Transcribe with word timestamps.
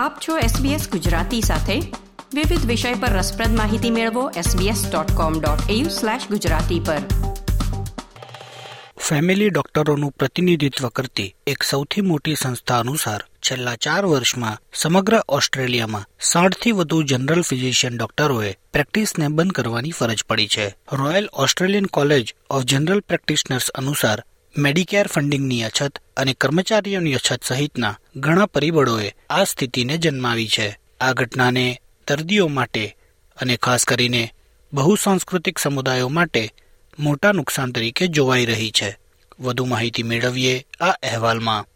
આપ 0.00 0.18
છો 0.28 0.38
SBS 0.38 0.90
ગુજરાતી 0.90 1.40
સાથે. 1.40 1.80
વિવિધ 2.34 2.66
વિષય 2.66 2.94
પર 2.94 3.08
રસપ્રદ 3.08 3.56
માહિતી 3.56 3.90
મેળવો 3.90 4.30
sbs.com.au/gujarati 4.30 6.86
પર. 6.86 6.98
ફેમિલી 8.96 9.50
ડોક્ટરોનું 9.50 10.10
પ્રતિનિધિત્વ 10.10 10.88
કરતી 10.88 11.34
એક 11.46 11.62
સૌથી 11.62 12.00
મોટી 12.00 12.34
સંસ્થા 12.34 12.78
અનુસાર 12.78 13.24
છેલ્લા 13.38 13.76
ચાર 13.76 14.06
વર્ષમાં 14.06 14.58
સમગ્ર 14.74 15.22
ઓસ્ટ્રેલિયામાં 15.28 16.06
સાઠથી 16.20 16.72
વધુ 16.72 17.02
જનરલ 17.02 17.42
ફિઝિશિયન 17.42 17.96
ડોક્ટરોએ 17.96 18.56
પ્રેક્ટિસને 18.72 19.28
બંધ 19.28 19.52
કરવાની 19.52 19.90
ફરજ 19.90 20.24
પડી 20.24 20.48
છે. 20.48 20.76
Royal 20.92 21.28
Australian 21.32 21.86
college 21.86 22.34
of 22.50 22.62
general 22.62 23.00
practitioners 23.00 23.70
અનુસાર 23.70 24.24
મેડિકેર 24.58 25.06
ફંડિંગની 25.06 25.62
અછત 25.62 25.98
અને 26.16 26.34
કર્મચારીઓની 26.34 27.14
અછત 27.14 27.44
સહિતના 27.44 27.98
ઘણા 28.16 28.46
પરિબળોએ 28.46 29.14
આ 29.30 29.44
સ્થિતિને 29.44 29.96
જન્માવી 29.96 30.48
છે. 30.48 30.78
આ 31.00 31.12
ઘટનાને 31.12 31.80
દર્દીઓ 32.08 32.48
માટે 32.48 32.96
અને 33.36 33.56
ખાસ 33.56 33.84
કરીને 33.84 34.34
બહુસાંસ્કૃતિક 34.72 35.58
સમુદાયો 35.58 36.08
માટે 36.08 36.52
મોટા 36.98 37.32
નુકસાન 37.32 37.72
તરીકે 37.72 38.06
જોવાઈ 38.06 38.46
રહી 38.46 38.70
છે. 38.70 38.98
વધુ 39.40 39.64
માહિતી 39.64 40.02
મેળવીએ 40.02 40.66
આ 40.80 40.90
અહેવાલમાં. 40.90 41.66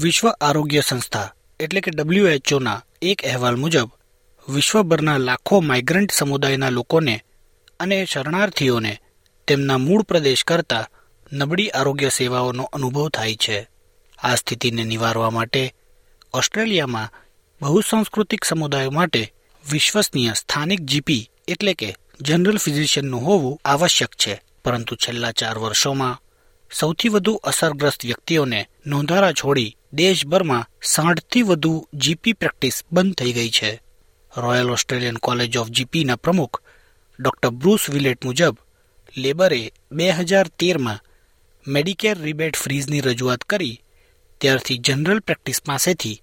વિશ્વ 0.00 0.28
આરોગ્ય 0.28 0.80
સંસ્થા, 0.80 1.32
એટલે 1.60 1.80
કે 1.80 1.90
ડબ્લ્યુએચઓના 1.90 2.82
એક 3.02 3.24
અહેવાલ 3.24 3.56
મુજબ 3.56 3.90
વિશ્વભરના 4.48 5.18
લાખો 5.18 5.60
માઇગ્રન્ટ 5.60 6.12
સમુદાયના 6.12 6.68
લોકોને 6.68 7.24
અને 7.80 8.04
શરણાર્થીઓને 8.04 9.00
તેમના 9.46 9.78
મૂળ 9.78 10.02
પ્રદેશ 10.02 10.44
કરતા 10.44 10.88
નબળી 11.32 11.70
આરોગ્ય 11.70 12.08
સેવાઓનો 12.08 12.64
અનુભવ 12.64 13.08
થાય 13.08 13.34
છે. 13.34 13.68
આ 14.18 14.34
સ્થિતિને 14.34 14.84
નિવારવા 14.84 15.30
માટે 15.30 15.74
ઓસ્ટ્રેલિયામાં 16.34 17.10
બહુસાંસ્કૃતિક 17.62 18.44
સમુદાયો 18.44 18.90
માટે 18.90 19.32
વિશ્વસનીય 19.70 20.32
સ્થાનિક 20.32 20.80
જીપી 20.80 21.30
એટલે 21.48 21.74
કે 21.74 21.96
જનરલ 22.20 22.56
ફિઝિશિયનનું 22.56 23.22
હોવું 23.22 23.60
આવશ્યક 23.64 24.08
છે. 24.08 24.42
પરંતુ 24.64 24.96
છેલ્લા 24.96 25.32
ચાર 25.32 25.58
વર્ષોમાં 25.58 26.20
સૌથી 26.72 27.08
વધુ 27.08 27.34
અસરગ્રસ્ત 27.34 28.04
વ્યક્તિઓને 28.04 28.68
નોંધારા 28.86 29.32
છોડી 29.32 29.76
દેશભરમાં 29.92 30.66
સાઠથી 30.82 31.42
વધુ 31.42 31.88
જીપી 31.94 32.32
પ્રેક્ટિસ 32.32 32.82
બંધ 32.92 33.14
થઈ 33.14 33.32
ગઈ 33.32 33.50
છે. 33.50 33.83
રોયલ 34.36 34.70
ઓસ્ટ્રેલિયન 34.70 35.16
કોલેજ 35.16 35.56
ઓફ 35.56 35.68
જીપીના 35.68 36.16
પ્રમુખ 36.16 36.62
ડોક્ટર 37.20 37.48
બ્રુસ 37.48 37.90
વિલેટ 37.90 38.24
મુજબ 38.24 38.56
લેબરે 39.16 39.72
બે 39.92 40.10
હજાર 40.10 40.48
તેરમાં 40.48 41.00
મેડિકેર 41.66 42.18
રિબેટ 42.18 42.56
ફ્રીઝની 42.56 43.00
રજૂઆત 43.00 43.44
કરી, 43.44 43.80
ત્યારથી 44.40 44.78
જનરલ 44.78 45.20
પ્રેક્ટિસ 45.20 45.62
પાસેથી 45.62 46.22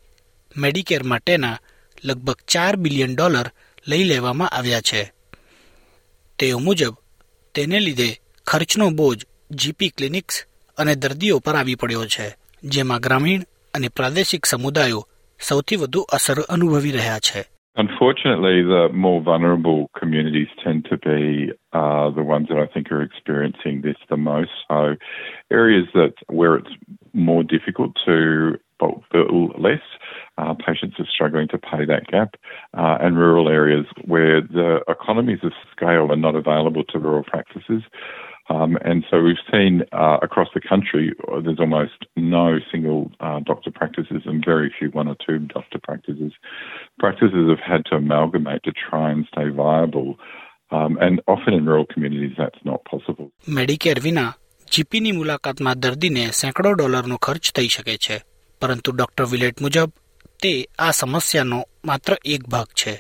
મેડિકેર 0.58 1.04
માટેના 1.04 1.60
લગભગ 2.04 2.36
ચાર 2.48 2.76
બિલિયન 2.76 3.16
ડોલર 3.16 3.52
લઈ 3.88 4.04
લેવામાં 4.04 4.50
આવ્યા 4.50 4.82
છે. 4.82 5.14
તેઓ 6.40 6.60
મુજબ, 6.60 6.96
તેને 7.56 7.80
લીધે 7.80 8.22
ખર્ચનો 8.48 8.90
બોજ 8.90 9.26
જીપી 9.52 9.90
ક્લિનિક્સ 9.90 10.46
અને 10.78 10.96
દર્દીઓ 10.96 11.40
પર 11.40 11.56
આવી 11.56 11.76
પડ્યો 11.76 12.06
છે, 12.06 12.36
જેમાં 12.64 13.00
ગ્રામીણ 13.00 13.44
અને 13.74 13.88
પ્રાદેશિક 13.88 14.46
સમુદાયો 14.46 15.08
સૌથી 15.48 15.76
વધુ 15.76 16.02
અસર 16.02 16.42
અનુભવી 16.42 16.92
રહ્યા 16.92 17.20
છે. 17.20 17.61
Unfortunately, 17.76 18.62
the 18.64 18.90
more 18.94 19.22
vulnerable 19.22 19.90
communities 19.98 20.50
tend 20.62 20.86
to 20.90 20.98
be 20.98 21.52
uh, 21.72 22.10
the 22.10 22.22
ones 22.22 22.50
that 22.50 22.58
I 22.58 22.68
think 22.68 22.92
are 22.92 23.02
experiencing 23.02 23.82
this 23.82 23.96
the 24.10 24.18
most. 24.18 24.52
So, 24.68 24.96
areas 25.50 25.88
that 25.94 26.16
where 26.28 26.56
it's 26.56 26.72
more 27.14 27.44
difficult 27.44 27.98
to 28.06 28.60
bill 29.12 29.52
less, 29.58 29.82
uh, 30.38 30.54
patients 30.56 30.96
are 31.00 31.06
struggling 31.14 31.48
to 31.50 31.58
pay 31.58 31.86
that 31.86 32.08
gap, 32.08 32.36
uh, 32.78 32.98
and 33.00 33.18
rural 33.18 33.48
areas 33.48 33.86
where 34.06 34.42
the 34.42 34.82
economies 34.90 35.40
of 35.44 35.54
scale 35.72 36.12
are 36.12 36.16
not 36.18 36.36
available 36.36 36.84
to 36.86 37.00
rural 37.00 37.24
practices. 37.24 37.84
Um, 38.52 38.72
and 38.90 39.00
so 39.10 39.16
we've 39.26 39.46
seen 39.54 39.74
uh, 40.04 40.18
across 40.22 40.50
the 40.58 40.64
country 40.72 41.06
there's 41.44 41.64
almost 41.66 42.00
no 42.16 42.48
single 42.72 43.02
uh, 43.20 43.40
doctor 43.52 43.72
practices 43.80 44.22
and 44.26 44.38
very 44.54 44.70
few 44.78 44.90
one 45.02 45.08
or 45.08 45.18
two 45.26 45.38
doctor 45.56 45.80
practices. 45.88 46.32
Practices 47.00 47.46
have 47.54 47.64
had 47.72 47.82
to 47.90 47.94
amalgamate 47.96 48.62
to 48.64 48.74
try 48.90 49.08
and 49.14 49.22
stay 49.34 49.48
viable. 49.66 50.10
Um, 50.72 50.98
and 51.02 51.16
often 51.28 51.54
in 51.54 51.64
rural 51.66 51.88
communities 51.94 52.36
that's 52.38 52.62
not 52.66 52.80
possible. 52.86 53.28
Medicare 53.48 54.02
વિના 54.02 54.34
જીપીની 54.68 55.12
મુલાકાતમાં 55.12 55.80
દર્દીને 55.80 56.24
સેંકડો 56.42 56.70
ડોલરનો 56.74 57.18
ખર્ચ 57.18 57.52
થઈ 57.56 57.68
શકે 57.68 57.96
છે 57.98 58.22
પરંતુ 58.62 58.92
doctor 58.92 59.26
વિલેટ 59.32 59.62
મુજબ 59.62 59.90
તે 60.44 60.52
આ 60.80 60.92
સમસ્યાનો 60.92 61.60
માત્ર 61.86 62.14
એક 62.26 62.44
ભાગ 62.50 62.70
છે 62.82 62.94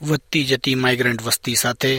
વધતી 0.00 0.44
જતી 0.44 0.74
માઇગ્રન્ટ 0.74 1.26
વસ્તી 1.26 1.54
સાથે 1.54 1.92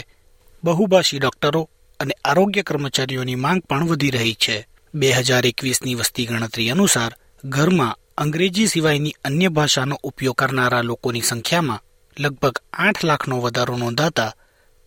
બહુભાષી 0.63 1.19
ડોક્ટરો 1.19 1.61
અને 1.99 2.15
આરોગ્ય 2.25 2.61
કર્મચારીઓની 2.61 3.35
માંગ 3.35 3.61
પણ 3.61 3.87
વધી 3.87 4.09
રહી 4.09 4.33
છે. 4.33 4.67
બે 4.93 5.11
હજાર 5.11 5.45
એકવીસની 5.45 5.95
વસ્તી 5.95 6.25
ગણતરી 6.25 6.69
અનુસાર 6.69 7.15
ઘરમાં 7.45 7.97
અંગ્રેજી 8.17 8.67
સિવાયની 8.67 9.15
અન્ય 9.25 9.49
ભાષાનો 9.49 9.99
ઉપયોગ 10.03 10.35
કરનારા 10.35 10.81
લોકોની 10.81 11.21
સંખ્યામાં 11.21 11.83
લગભગ 12.19 12.59
આઠ 12.73 13.03
લાખનો 13.03 13.39
વધારો 13.39 13.77
નોંધાતા 13.77 14.35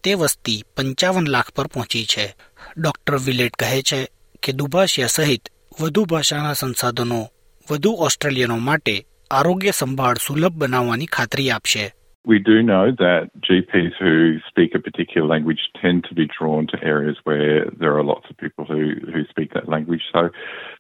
તે 0.05 0.15
વસ્તી 0.15 0.65
પંચાવન 0.77 1.27
લાખ 1.29 1.51
પર 1.51 1.67
પહોંચી 1.67 2.05
છે. 2.05 2.37
ડોક્ટર 2.79 3.19
વિલેટ 3.19 3.55
કહે 3.55 3.83
છે 3.83 4.09
કે 4.43 4.53
દુભાષિયા 4.53 5.07
સહિત 5.07 5.49
વધુ 5.81 6.05
ભાષાના 6.05 6.53
સંસાધનો 6.53 7.31
વધુ 7.71 7.91
ઓસ્ટ્રેલિયનો 7.93 8.59
માટે 8.59 9.07
આરોગ્ય 9.31 9.71
સંભાળ 9.71 10.19
સુલભ 10.27 10.53
બનાવવાની 10.53 11.07
ખાતરી 11.07 11.51
આપશે. 11.51 11.95
We 12.25 12.39
do 12.39 12.63
know 12.63 12.93
that 12.93 13.31
GPs 13.41 13.95
who 13.99 14.39
speak 14.49 14.77
a 14.77 14.79
particular 14.79 15.27
language 15.27 15.59
tend 15.81 16.05
to 16.05 16.15
be 16.15 16.27
drawn 16.27 16.69
to 16.69 16.83
areas 16.83 17.17
where 17.25 17.69
there 17.77 17.99
are 17.99 18.05
lots 18.05 18.31
of 18.31 18.37
people 18.37 18.65
who, 18.65 18.93
who 19.13 19.25
speak 19.29 19.53
that 19.55 19.69
language. 19.69 20.03
So 20.13 20.31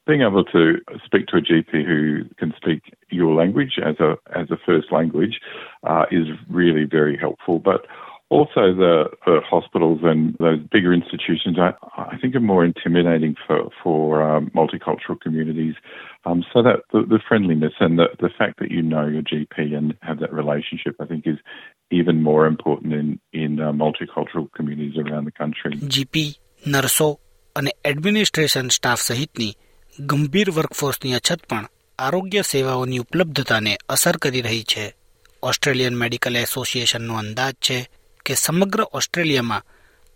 being 0.06 0.22
able 0.22 0.44
to 0.44 0.76
speak 1.04 1.26
to 1.28 1.38
a 1.38 1.40
GP 1.40 1.84
who 1.84 2.24
can 2.36 2.54
speak 2.56 2.94
your 3.10 3.34
language 3.34 3.78
as 3.84 3.96
a 3.98 4.16
as 4.34 4.50
a 4.50 4.56
first 4.64 4.92
language 4.92 5.40
uh, 5.82 6.04
is 6.12 6.28
really 6.48 6.84
very 6.84 7.16
helpful. 7.16 7.58
But 7.58 7.86
also 8.31 8.73
the, 8.73 9.05
the 9.25 9.39
hospitals 9.49 9.99
and 10.03 10.35
those 10.39 10.59
bigger 10.71 10.93
institutions, 10.93 11.57
I, 11.57 11.71
I 11.97 12.17
think, 12.17 12.35
are 12.35 12.41
more 12.41 12.65
intimidating 12.65 13.35
for 13.45 13.69
for 13.81 14.21
um, 14.21 14.51
multicultural 14.53 15.19
communities. 15.21 15.75
Um, 16.25 16.43
so 16.51 16.61
that 16.61 16.81
the, 16.91 17.03
the 17.07 17.19
friendliness 17.27 17.73
and 17.79 17.97
the, 17.97 18.07
the 18.19 18.29
fact 18.37 18.59
that 18.59 18.69
you 18.69 18.81
know 18.81 19.05
your 19.07 19.21
GP 19.21 19.73
and 19.77 19.95
have 20.01 20.19
that 20.19 20.33
relationship, 20.33 20.95
I 20.99 21.05
think, 21.05 21.25
is 21.25 21.37
even 21.91 22.21
more 22.21 22.45
important 22.47 22.93
in 22.93 23.19
in 23.31 23.61
uh, 23.61 23.71
multicultural 23.71 24.51
communities 24.51 24.97
around 24.97 25.25
the 25.25 25.35
country. 25.41 25.71
GP 25.87 26.33
નર્સો 26.67 27.07
અને 27.55 27.71
administration 27.85 28.67
staff 28.67 29.01
સહિતની 29.01 29.53
ગંભીર 29.99 30.49
વર્કફોર્સની 30.49 31.13
અછત 31.13 31.41
પણ 31.49 31.65
આરોગ્ય 31.99 32.41
સેવાઓની 32.41 32.99
ઉપલબ્ધતાને 32.99 33.77
અસર 33.89 34.17
કરી 34.17 34.41
રહી 34.41 34.63
છે 34.63 34.85
ઓસ્ટ્રેલિયન 35.43 35.95
મેડિકલ 35.97 36.35
એસોસિએશનનો 36.35 37.13
અંદાજ 37.13 37.53
છે 37.53 37.77
કે 38.26 38.34
સમગ્ર 38.34 38.82
ઓસ્ટ્રેલિયામાં 38.82 39.62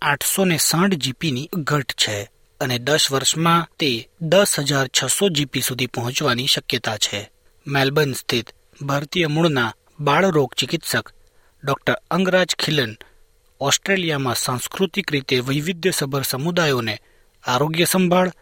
આઠસો 0.03 0.45
ને 0.45 0.57
સાઠ 0.57 0.95
જીપીની 0.95 1.51
ઘટ 1.55 1.93
છે 1.93 2.31
અને 2.61 2.79
દસ 2.79 3.13
વર્ષમાં 3.13 3.69
તે 3.79 4.09
દસ 4.21 4.59
હજાર 4.59 4.89
છસો 4.89 5.29
જીપી 5.29 5.61
સુધી 5.61 5.87
પહોંચવાની 5.87 6.47
શક્યતા 6.47 6.97
છે. 6.97 7.31
મેલબર્ન 7.67 8.13
સ્થિત 8.13 8.47
ભારતીય 8.83 9.27
મૂળના 9.27 9.75
બાળરોગ 10.01 10.55
ચિકિત્સક 10.55 11.13
ડોક્ટર 11.65 11.93
અંગરાજ 12.11 12.57
ખિલન 12.57 12.97
ઓસ્ટ્રેલિયામાં 13.61 14.35
સાંસ્કૃતિક 14.35 15.13
રીતે 15.13 15.41
વૈવિધ્યસભર 15.41 16.23
સમુદાયોને 16.23 17.01
આરોગ્ય 17.45 17.85
સંભાળ 17.85 18.33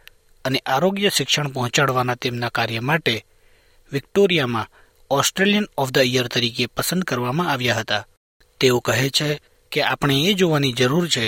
અને 0.44 0.58
આરોગ્ય 0.58 1.10
શિક્ષણ 1.10 1.48
પહોંચાડવાના 1.48 2.14
તેમના 2.14 2.48
કાર્ય 2.48 2.80
માટે 2.80 3.24
વિક્ટોરિયામાં 3.92 4.68
ઓસ્ટ્રેલિયન 5.10 5.66
ઓફ 5.78 5.90
ધ 5.90 5.98
યર 6.04 6.26
તરીકે 6.26 6.66
પસંદ 6.66 7.02
કરવામાં 7.02 7.50
આવ્યા 7.50 7.76
હતા. 7.76 8.06
તેઓ 8.60 8.80
કહે 8.80 9.10
છે 9.10 9.53
કે 9.74 9.82
આપણે 9.82 10.16
એ 10.30 10.34
જોવાની 10.34 10.72
જરૂર 10.72 11.06
છે 11.08 11.26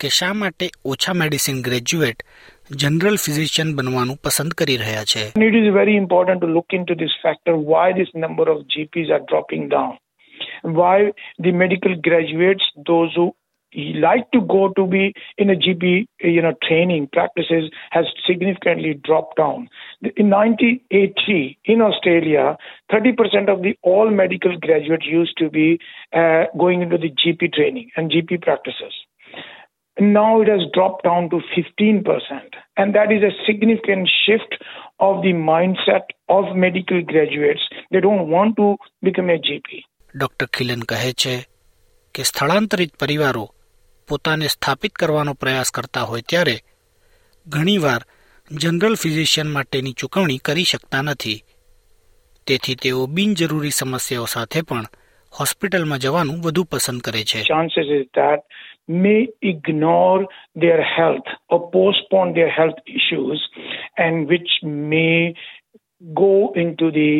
કે 0.00 0.08
શા 0.08 0.34
માટે 0.34 0.66
ઓછા 0.84 1.12
મેડિસિન 1.12 1.62
ગ્રેજ્યુએટ 1.62 2.26
જનરલ 2.72 3.16
ફિઝિશિયન 3.16 3.70
બનવાનું 3.74 4.18
પસંદ 4.22 4.52
કરી 4.52 4.76
રહ્યા 4.76 5.04
છે 5.04 5.24
It 5.46 5.56
is 5.62 5.68
very 5.72 5.94
important 5.96 6.40
to 6.40 6.50
look 6.56 6.76
into 6.80 6.94
this 6.94 7.14
factor 7.22 7.54
why 7.70 7.86
this 7.92 8.12
number 8.16 8.46
of 8.50 8.60
GPs 8.66 9.10
are 9.10 9.24
dropping 9.32 9.64
down. 9.68 9.96
Why 10.78 10.96
the 11.38 11.52
medical 11.52 11.94
graduates, 12.08 12.66
those 12.86 13.16
who 13.16 13.26
like 13.75 14.29
to 14.31 14.41
go 14.41 14.71
to 14.75 14.85
be 14.85 15.13
in 15.37 15.49
a 15.49 15.55
GP, 15.55 16.05
you 16.19 16.41
know, 16.41 16.53
training 16.67 17.09
practices 17.11 17.71
has 17.91 18.05
significantly 18.27 18.93
dropped 19.03 19.37
down. 19.37 19.69
In 20.15 20.29
1980, 20.29 21.59
in 21.65 21.81
Australia, 21.81 22.57
30% 22.91 23.51
of 23.51 23.61
the 23.61 23.77
all 23.81 24.09
medical 24.09 24.57
graduates 24.57 25.05
used 25.05 25.37
to 25.37 25.49
be 25.49 25.79
uh, 26.13 26.45
going 26.57 26.81
into 26.81 26.97
the 26.97 27.09
GP 27.09 27.53
training 27.53 27.89
and 27.95 28.11
GP 28.11 28.41
practices. 28.41 28.93
Now 29.99 30.41
it 30.41 30.47
has 30.47 30.61
dropped 30.73 31.03
down 31.03 31.29
to 31.29 31.41
15%. 31.55 32.03
And 32.77 32.95
that 32.95 33.11
is 33.11 33.21
a 33.21 33.31
significant 33.45 34.09
shift 34.25 34.57
of 34.99 35.21
the 35.21 35.33
mindset 35.33 36.05
of 36.29 36.55
medical 36.55 37.03
graduates. 37.03 37.61
They 37.91 37.99
don't 37.99 38.29
want 38.29 38.55
to 38.57 38.77
become 39.01 39.29
a 39.29 39.37
GP. 39.37 39.83
Doctor 40.13 40.47
Khilan 40.55 40.81
કહે 40.89 41.11
છે 41.21 41.35
કે 42.15 42.23
સ્થળાંતરિત 42.29 42.91
પરિવારો 43.01 43.45
પોતાને 44.08 44.46
સ્થાપિત 44.46 44.92
કરવાનો 44.92 45.34
પ્રયાસ 45.34 45.70
કરતા 45.70 46.06
હોય 46.10 46.28
ત્યારે 46.28 46.56
ઘણીવાર 47.46 48.02
જનરલ 48.50 48.96
ફિઝિશિયન 49.02 49.50
માટેની 49.56 49.98
ચૂકવણી 50.00 50.44
કરી 50.44 50.70
શકતા 50.72 51.02
નથી 51.02 51.38
તેથી 52.46 52.80
તેઓ 52.82 53.06
બિનજરૂરી 53.16 53.70
સમસ્યાઓ 53.70 54.28
સાથે 54.34 54.62
પણ 54.68 54.86
હોસ્પિટલમાં 55.32 56.02
જવાનું 56.04 56.42
વધુ 56.44 56.64
પસંદ 56.64 57.00
કરે 57.00 57.22
છે 57.30 57.40
chances 57.48 57.88
is 57.98 58.06
that 58.20 58.40
may 59.04 59.20
ignore 59.42 60.20
their 60.62 60.82
health 60.96 61.28
or 61.50 61.58
postpone 61.74 62.32
their 62.38 62.52
health 62.58 62.80
issues 62.98 63.40
and 64.04 64.14
which 64.30 64.52
may 64.94 65.34
go 66.22 66.34
into 66.62 66.90
the 66.90 67.12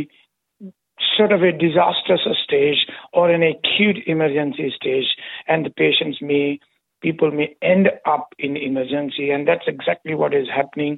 sort 1.16 1.32
of 1.32 1.42
a 1.42 1.52
disastrous 1.52 2.24
stage 2.44 2.80
or 3.12 3.30
an 3.30 3.42
acute 3.42 3.98
emergency 4.06 4.72
stage 4.78 5.10
and 5.46 5.66
the 5.66 5.74
patients 5.84 6.18
may 6.22 6.58
people 7.03 7.31
may 7.31 7.47
end 7.63 7.87
up 8.07 8.25
in 8.39 8.55
emergency 8.59 9.29
and 9.29 9.47
that's 9.47 9.67
exactly 9.67 10.15
what 10.15 10.33
is 10.33 10.47
happening 10.49 10.93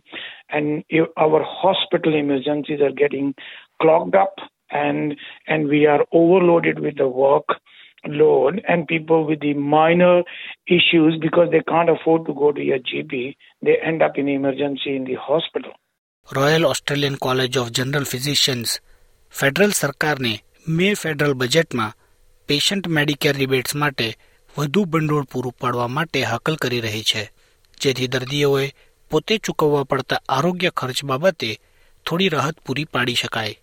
and 0.50 0.66
i- 0.92 1.14
our 1.18 1.42
hospital 1.56 2.14
emergencies 2.16 2.82
are 2.82 2.96
getting 2.96 3.30
clogged 3.80 4.16
up 4.16 4.36
and 4.72 5.16
and 5.48 5.68
we 5.68 5.82
are 5.88 6.02
overloaded 6.14 6.80
with 6.80 6.96
the 6.96 7.10
work 7.18 7.50
load 8.18 8.62
and 8.68 8.88
people 8.88 9.26
with 9.26 9.40
the 9.40 9.54
minor 9.54 10.16
issues 10.68 11.18
because 11.20 11.50
they 11.50 11.64
can't 11.64 11.90
afford 11.90 12.26
to 12.26 12.34
go 12.34 12.52
to 12.52 12.62
a 12.72 12.80
GP, 12.80 13.14
they 13.62 13.76
end 13.84 14.04
up 14.04 14.18
in 14.18 14.28
emergency 14.30 14.96
in 14.96 15.06
the 15.06 15.18
hospital. 15.30 15.74
Royal 16.36 16.66
Australian 16.66 17.16
College 17.16 17.58
of 17.58 17.72
General 17.72 18.04
Physicians 18.04 18.70
federal 19.34 19.70
સરકારને 19.70 20.34
મે 20.70 20.94
federal 20.94 21.34
બજેટમાં 21.34 21.92
patient 22.48 22.88
Medicare 22.88 23.36
rebates 23.36 23.76
માટે 23.76 24.08
વધુ 24.59 24.85
ભંડોળ 24.85 25.25
પૂરું 25.25 25.53
પાડવા 25.53 25.89
માટે 25.89 26.23
હાકલ 26.23 26.57
કરી 26.57 26.81
રહી 26.81 27.03
છે. 27.03 27.23
જેથી 27.81 28.09
દર્દીઓએ 28.09 28.75
પોતે 29.11 29.39
ચૂકવવા 29.39 29.85
પડતા 29.85 30.23
આરોગ્ય 30.29 30.71
ખર્ચ 30.71 31.05
બાબતે 31.05 31.61
થોડી 32.07 32.29
રાહત 32.29 32.61
પૂરી 32.61 32.85
પાડી 32.85 33.15
શકાય. 33.15 33.61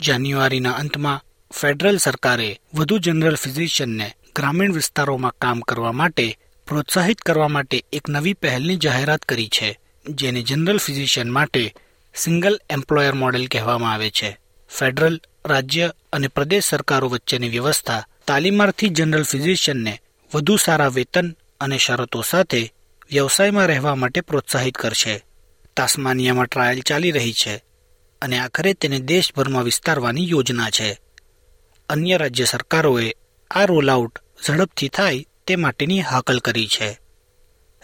જાન્યુઆરીના 0.00 0.70
અંતમાં 0.72 1.24
ફેડરલ 1.60 1.96
સરકારે 1.96 2.60
વધુ 2.74 2.98
જનરલ 2.98 3.34
ફિઝિશિયનને 3.34 4.14
ગ્રામીણ 4.36 4.72
વિસ્તારોમાં 4.72 5.38
કામ 5.38 5.60
કરવા 5.60 5.92
માટે 5.92 6.38
પ્રોત્સાહિત 6.66 7.18
કરવા 7.18 7.48
માટે 7.48 7.84
એક 7.92 8.08
નવી 8.08 8.32
પહેલની 8.32 8.76
જાહેરાત 8.76 9.22
કરી 9.22 9.48
છે, 9.48 9.78
જેને 10.08 10.42
જનરલ 10.42 10.78
ફિઝિશિયન 10.78 11.30
માટે 11.30 11.74
સિંગલ 12.14 12.60
એમ્પ્લોયર 12.70 13.14
મોડેલ 13.14 13.46
કહેવામાં 13.46 13.92
આવે 13.92 14.10
છે. 14.10 14.38
ફેડરલ, 14.70 15.20
રાજ્ય 15.46 15.92
અને 16.12 16.28
પ્રદેશ 16.28 16.64
સરકારો 16.64 17.08
વચ્ચેની 17.08 17.48
વ્યવસ્થા 17.48 18.06
તાલીમાર્થી 18.26 18.88
જનરલ 18.88 19.22
ફિઝિશિયનને 19.22 20.00
વધુ 20.34 20.56
સારા 20.56 20.88
વેતન 20.88 21.36
અને 21.60 21.78
શરતો 21.78 22.22
સાથે 22.22 22.72
વ્યવસાયમાં 23.12 23.66
રહેવા 23.66 23.94
માટે 23.94 24.20
પ્રોત્સાહિત 24.20 24.74
કરશે. 24.74 25.24
તાસ્માનિયામાં 25.76 26.46
ટ્રાયલ 26.46 26.80
ચાલી 26.80 27.10
રહી 27.10 27.32
છે 27.32 27.64
અને 28.22 28.38
આખરે 28.38 28.74
તેને 28.74 28.98
દેશભરમાં 28.98 29.64
વિસ્તારવાની 29.64 30.28
યોજના 30.28 30.70
છે. 30.70 30.98
અન્ય 31.88 32.16
રાજ્ય 32.16 32.44
સરકારોએ 32.44 33.14
આ 33.50 33.64
રોલઆઉટ 33.64 34.18
ઝડપથી 34.46 34.88
થાય 34.88 35.24
તે 35.46 35.56
માટેની 35.56 36.00
હાકલ 36.00 36.38
કરી 36.38 36.66
છે. 36.66 36.98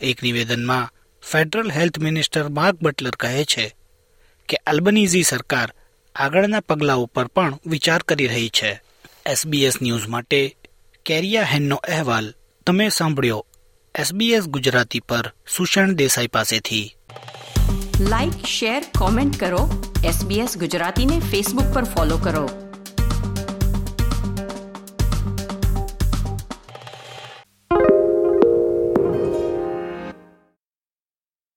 એક 0.01 0.23
નિવેદનમાં 0.23 0.91
federal 1.23 1.71
health 1.71 1.99
minister 1.99 2.49
Mark 2.49 2.77
Butler 2.83 3.15
કહે 3.15 3.45
છે 3.45 3.75
કે 4.49 4.57
આલ્બનીઝી 4.57 5.23
સરકાર 5.23 5.75
આગળના 6.15 6.61
પગલાઓ 6.61 7.07
પર 7.07 7.27
પણ 7.27 7.59
વિચાર 7.67 8.03
કરી 8.03 8.27
રહી 8.27 8.49
છે. 8.49 8.81
એસબીએસ 9.27 9.83
ન્યૂઝ 9.83 10.07
માટે 10.07 10.57
કેરિયા 11.07 11.43
હેનનો 11.43 11.77
અહેવાલ 11.77 12.35
તમે 12.67 12.89
સાંભળ્યો. 12.89 13.47
એસબીએસ 13.99 14.43
ગુજરાતી 14.43 15.01
પર 15.01 15.33
સુષણ 15.57 15.95
દેસાઈ 15.95 16.27
પાસેથી. 16.27 16.97
લાઇક 18.01 18.33
શેર 18.47 18.85
કોમેન્ટ 18.99 19.41
કરો. 19.41 19.93
એસબીએસ 20.05 20.59
ગુજરાતીને 20.59 21.19
ફેસબુક 21.19 21.75
પર 21.75 21.85
ફોલો 21.85 22.17
કરો. 22.17 22.66